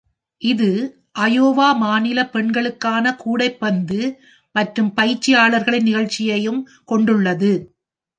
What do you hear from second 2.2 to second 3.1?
பெண்களுக்கான